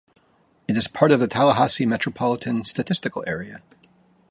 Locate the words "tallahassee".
1.27-1.85